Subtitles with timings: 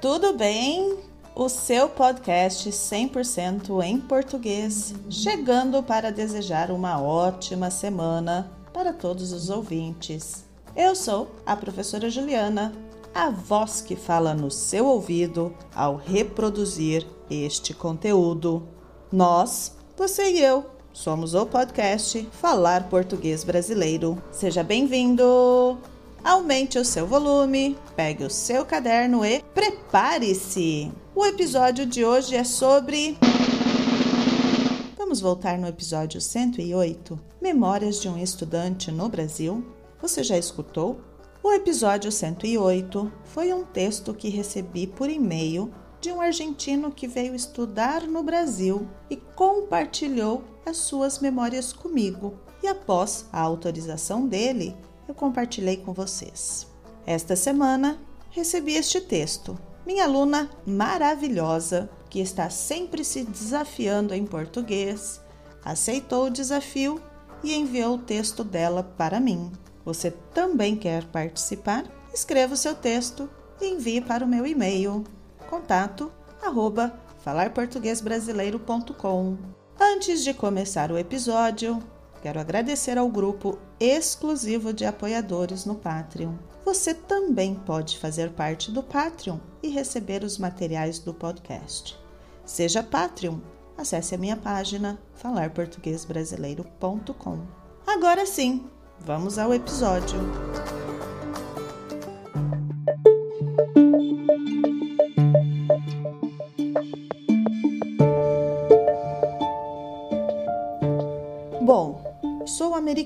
[0.00, 0.96] tudo bem?
[1.34, 9.50] O seu podcast 100% em português, chegando para desejar uma ótima semana para todos os
[9.50, 10.44] ouvintes.
[10.74, 12.72] Eu sou a professora Juliana,
[13.14, 18.66] a voz que fala no seu ouvido ao reproduzir este conteúdo.
[19.12, 24.20] Nós, você e eu, somos o podcast Falar Português Brasileiro.
[24.32, 25.78] Seja bem-vindo!
[26.22, 30.92] Aumente o seu volume, pegue o seu caderno e prepare-se!
[31.14, 33.18] O episódio de hoje é sobre.
[34.96, 39.64] Vamos voltar no episódio 108 Memórias de um Estudante no Brasil?
[40.00, 41.00] Você já escutou?
[41.42, 47.34] O episódio 108 foi um texto que recebi por e-mail de um argentino que veio
[47.34, 52.34] estudar no Brasil e compartilhou as suas memórias comigo.
[52.62, 54.76] E após a autorização dele,
[55.08, 56.66] eu compartilhei com vocês.
[57.06, 57.98] Esta semana
[58.30, 59.58] recebi este texto.
[59.86, 65.20] Minha aluna maravilhosa, que está sempre se desafiando em português,
[65.64, 67.00] aceitou o desafio
[67.42, 69.52] e enviou o texto dela para mim.
[69.84, 71.84] Você também quer participar?
[72.12, 75.04] Escreva o seu texto e envie para o meu e-mail
[75.48, 76.12] contato
[77.24, 79.36] falarportuguesbrasileiro.com.
[79.78, 81.82] Antes de começar o episódio,
[82.22, 86.34] Quero agradecer ao grupo exclusivo de apoiadores no Patreon.
[86.64, 91.98] Você também pode fazer parte do Patreon e receber os materiais do podcast.
[92.44, 93.38] Seja Patreon,
[93.76, 97.38] acesse a minha página falarportuguesbrasileiro.com.
[97.86, 98.68] Agora sim,
[99.00, 100.18] vamos ao episódio.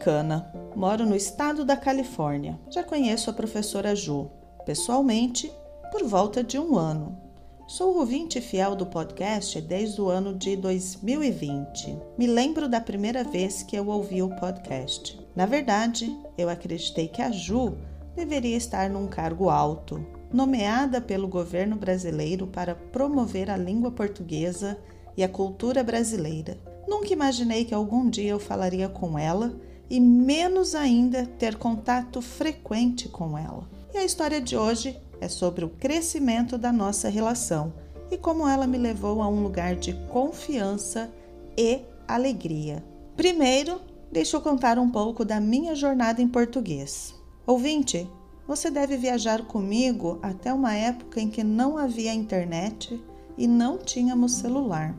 [0.00, 2.58] Americana, moro no estado da Califórnia.
[2.70, 4.30] Já conheço a professora Ju,
[4.64, 5.52] pessoalmente,
[5.92, 7.18] por volta de um ano.
[7.68, 11.98] Sou ouvinte fiel do podcast desde o ano de 2020.
[12.16, 15.20] Me lembro da primeira vez que eu ouvi o podcast.
[15.36, 17.76] Na verdade, eu acreditei que a Ju
[18.16, 24.78] deveria estar num cargo alto, nomeada pelo governo brasileiro para promover a língua portuguesa
[25.14, 26.58] e a cultura brasileira.
[26.88, 29.52] Nunca imaginei que algum dia eu falaria com ela
[29.90, 33.68] e menos ainda ter contato frequente com ela.
[33.92, 37.72] E a história de hoje é sobre o crescimento da nossa relação
[38.10, 41.10] e como ela me levou a um lugar de confiança
[41.58, 42.84] e alegria.
[43.16, 43.80] Primeiro,
[44.10, 47.14] deixa eu contar um pouco da minha jornada em português.
[47.46, 48.08] Ouvinte,
[48.46, 53.02] você deve viajar comigo até uma época em que não havia internet
[53.36, 54.94] e não tínhamos celular.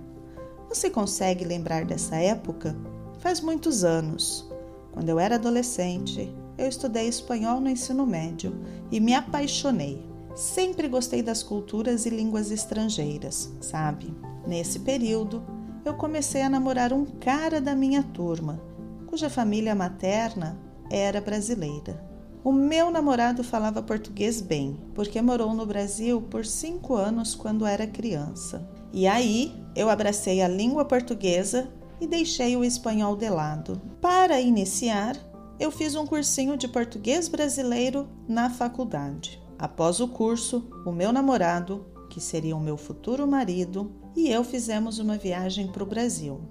[0.69, 2.75] Você consegue lembrar dessa época?
[3.19, 4.50] Faz muitos anos.
[4.91, 8.53] Quando eu era adolescente, eu estudei espanhol no ensino médio
[8.91, 10.06] e me apaixonei.
[10.35, 14.13] Sempre gostei das culturas e línguas estrangeiras, sabe?
[14.46, 15.44] Nesse período,
[15.84, 18.62] eu comecei a namorar um cara da minha turma,
[19.07, 20.59] cuja família materna
[20.90, 22.12] era brasileira.
[22.44, 27.85] O meu namorado falava português bem, porque morou no Brasil por cinco anos quando era
[27.85, 28.68] criança.
[28.91, 31.69] E aí eu abracei a língua portuguesa
[32.01, 33.79] e deixei o espanhol de lado.
[34.01, 35.16] Para iniciar,
[35.59, 39.39] eu fiz um cursinho de português brasileiro na faculdade.
[39.59, 44.97] Após o curso, o meu namorado, que seria o meu futuro marido, e eu fizemos
[44.97, 46.41] uma viagem para o Brasil.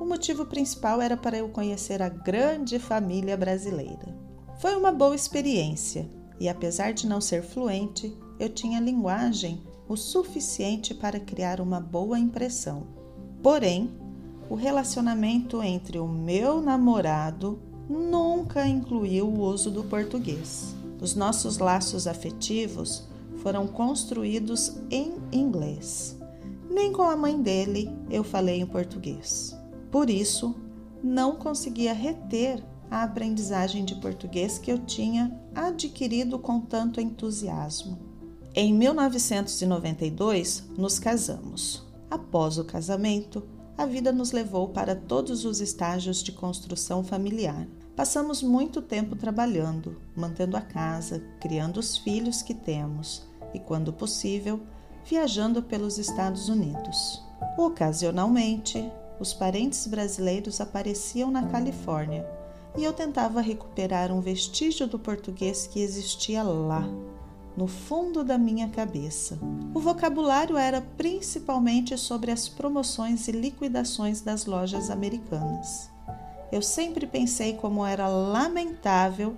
[0.00, 4.16] O motivo principal era para eu conhecer a grande família brasileira.
[4.60, 6.08] Foi uma boa experiência
[6.38, 12.18] e, apesar de não ser fluente, eu tinha linguagem o suficiente para criar uma boa
[12.18, 12.86] impressão.
[13.42, 13.90] Porém,
[14.48, 17.58] o relacionamento entre o meu namorado
[17.88, 20.74] nunca incluiu o uso do português.
[21.00, 23.08] Os nossos laços afetivos
[23.38, 26.16] foram construídos em inglês.
[26.70, 29.56] Nem com a mãe dele eu falei em português.
[29.90, 30.54] Por isso,
[31.02, 37.98] não conseguia reter a aprendizagem de português que eu tinha adquirido com tanto entusiasmo.
[38.54, 41.82] Em 1992, nos casamos.
[42.10, 43.42] Após o casamento,
[43.82, 47.66] a vida nos levou para todos os estágios de construção familiar.
[47.96, 54.60] Passamos muito tempo trabalhando, mantendo a casa, criando os filhos que temos e, quando possível,
[55.04, 57.20] viajando pelos Estados Unidos.
[57.58, 58.88] Ocasionalmente,
[59.18, 62.24] os parentes brasileiros apareciam na Califórnia
[62.78, 66.88] e eu tentava recuperar um vestígio do português que existia lá,
[67.56, 69.38] no fundo da minha cabeça.
[69.74, 75.90] O vocabulário era principalmente sobre as promoções e liquidações das lojas americanas.
[76.50, 79.36] Eu sempre pensei como era lamentável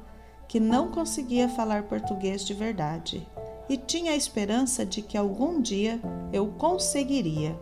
[0.48, 3.26] que não conseguia falar português de verdade.
[3.68, 6.00] e tinha a esperança de que algum dia
[6.32, 7.58] eu conseguiria.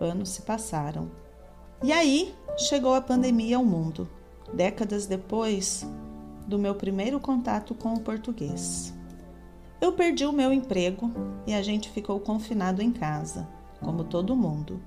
[0.00, 1.10] Anos se passaram.
[1.82, 4.08] E aí chegou a pandemia ao mundo,
[4.52, 5.86] décadas depois
[6.46, 8.94] do meu primeiro contato com o português.
[9.82, 11.10] Eu perdi o meu emprego
[11.44, 13.48] e a gente ficou confinado em casa,
[13.80, 14.80] como todo mundo.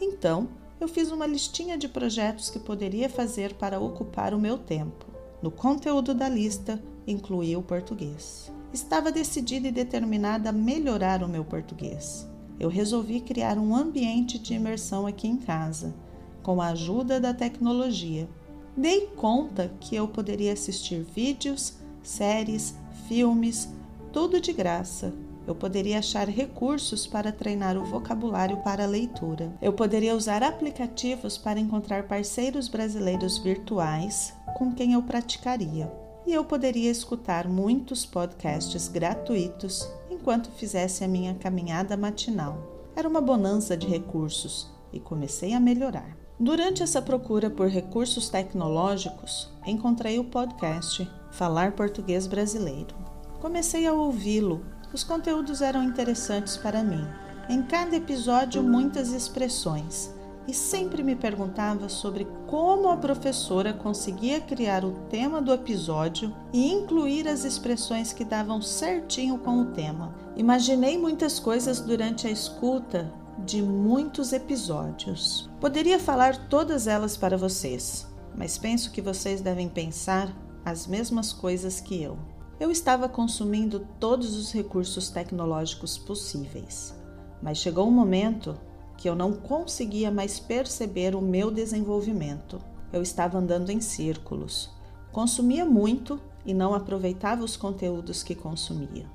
[0.00, 0.48] Então,
[0.80, 5.04] eu fiz uma listinha de projetos que poderia fazer para ocupar o meu tempo.
[5.42, 8.50] No conteúdo da lista, incluí o português.
[8.72, 12.26] Estava decidida e determinada a melhorar o meu português.
[12.58, 15.94] Eu resolvi criar um ambiente de imersão aqui em casa,
[16.42, 18.26] com a ajuda da tecnologia.
[18.74, 22.74] Dei conta que eu poderia assistir vídeos, séries,
[23.06, 23.76] filmes,
[24.12, 25.12] tudo de graça.
[25.46, 29.52] Eu poderia achar recursos para treinar o vocabulário para a leitura.
[29.62, 35.90] Eu poderia usar aplicativos para encontrar parceiros brasileiros virtuais com quem eu praticaria
[36.26, 42.90] e eu poderia escutar muitos podcasts gratuitos enquanto fizesse a minha caminhada matinal.
[42.94, 46.18] Era uma bonança de recursos e comecei a melhorar.
[46.38, 52.94] Durante essa procura por recursos tecnológicos, encontrei o podcast Falar Português Brasileiro.
[53.40, 54.64] Comecei a ouvi-lo.
[54.92, 57.06] Os conteúdos eram interessantes para mim.
[57.48, 60.12] Em cada episódio, muitas expressões
[60.48, 66.72] e sempre me perguntava sobre como a professora conseguia criar o tema do episódio e
[66.72, 70.14] incluir as expressões que davam certinho com o tema.
[70.34, 73.12] Imaginei muitas coisas durante a escuta
[73.44, 75.48] de muitos episódios.
[75.60, 81.78] Poderia falar todas elas para vocês, mas penso que vocês devem pensar as mesmas coisas
[81.78, 82.18] que eu.
[82.60, 86.92] Eu estava consumindo todos os recursos tecnológicos possíveis,
[87.40, 88.58] mas chegou um momento
[88.96, 92.60] que eu não conseguia mais perceber o meu desenvolvimento.
[92.92, 94.70] Eu estava andando em círculos.
[95.12, 99.06] Consumia muito e não aproveitava os conteúdos que consumia.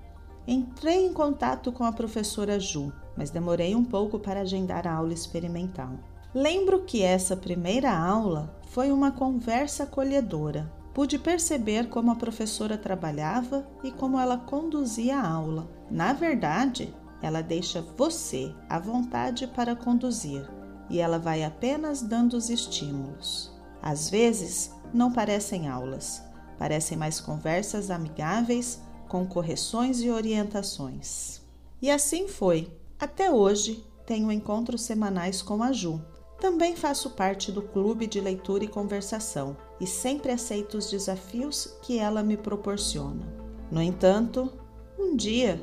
[0.48, 5.13] Entrei em contato com a professora Ju, mas demorei um pouco para agendar a aula
[5.13, 5.92] experimental.
[6.34, 10.72] Lembro que essa primeira aula foi uma conversa acolhedora.
[10.94, 15.68] Pude perceber como a professora trabalhava e como ela conduzia a aula.
[15.90, 20.48] Na verdade, ela deixa você à vontade para conduzir
[20.90, 23.51] e ela vai apenas dando os estímulos.
[23.81, 26.22] Às vezes, não parecem aulas,
[26.60, 31.42] parecem mais conversas amigáveis com correções e orientações.
[31.81, 32.72] E assim foi.
[33.00, 36.01] Até hoje, tenho encontros semanais com a Ju.
[36.44, 41.98] Também faço parte do clube de leitura e conversação e sempre aceito os desafios que
[41.98, 43.25] ela me proporciona.
[43.72, 44.51] No entanto,
[45.00, 45.57] um dia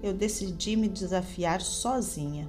[0.00, 2.48] eu decidi me desafiar sozinha.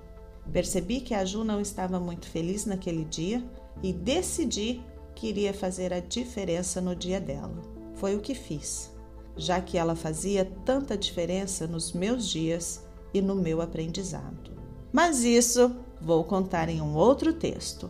[0.54, 3.44] Percebi que a Ju não estava muito feliz naquele dia
[3.82, 4.84] e decidi
[5.16, 7.64] que iria fazer a diferença no dia dela.
[7.96, 8.92] Foi o que fiz,
[9.36, 14.52] já que ela fazia tanta diferença nos meus dias e no meu aprendizado.
[14.94, 17.90] Mas isso vou contar em um outro texto.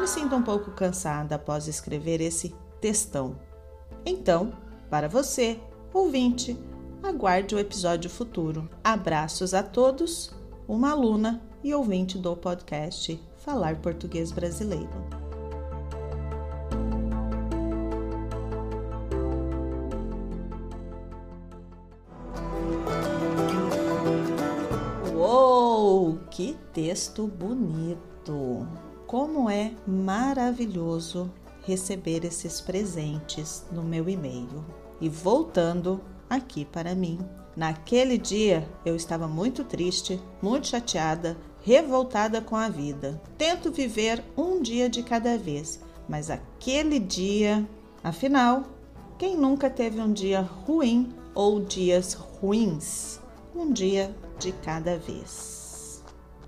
[0.00, 3.36] Me sinto um pouco cansada após escrever esse textão.
[4.04, 4.52] Então,
[4.90, 5.60] para você,
[5.92, 6.58] ouvinte,
[7.02, 8.68] aguarde o episódio futuro.
[8.82, 10.32] Abraços a todos,
[10.68, 15.15] uma aluna e ouvinte do podcast Falar Português Brasileiro.
[26.36, 28.68] Que texto bonito!
[29.06, 31.32] Como é maravilhoso
[31.64, 34.62] receber esses presentes no meu e-mail.
[35.00, 37.18] E voltando aqui para mim.
[37.56, 43.18] Naquele dia eu estava muito triste, muito chateada, revoltada com a vida.
[43.38, 47.66] Tento viver um dia de cada vez, mas aquele dia,
[48.04, 48.62] afinal,
[49.16, 53.20] quem nunca teve um dia ruim ou dias ruins?
[53.54, 55.65] Um dia de cada vez.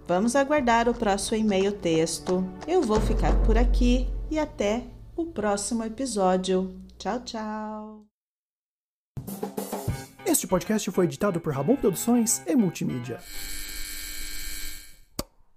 [0.09, 2.43] Vamos aguardar o próximo e-mail texto.
[2.67, 4.85] Eu vou ficar por aqui e até
[5.15, 6.75] o próximo episódio.
[6.97, 8.07] Tchau, tchau.
[10.25, 13.21] Este podcast foi editado por Ramon Produções e Multimídia.